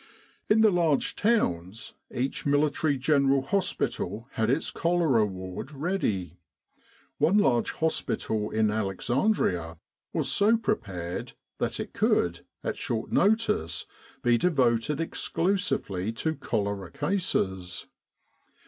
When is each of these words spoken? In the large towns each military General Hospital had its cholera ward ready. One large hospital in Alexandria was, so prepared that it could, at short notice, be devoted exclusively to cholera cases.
In 0.49 0.61
the 0.61 0.71
large 0.71 1.15
towns 1.15 1.93
each 2.11 2.43
military 2.43 2.97
General 2.97 3.43
Hospital 3.43 4.27
had 4.31 4.49
its 4.49 4.71
cholera 4.71 5.27
ward 5.27 5.71
ready. 5.71 6.39
One 7.19 7.37
large 7.37 7.73
hospital 7.73 8.49
in 8.49 8.71
Alexandria 8.71 9.77
was, 10.11 10.27
so 10.31 10.57
prepared 10.57 11.33
that 11.59 11.79
it 11.79 11.93
could, 11.93 12.39
at 12.63 12.77
short 12.77 13.11
notice, 13.11 13.85
be 14.23 14.39
devoted 14.39 14.99
exclusively 14.99 16.11
to 16.13 16.33
cholera 16.33 16.89
cases. 16.89 17.85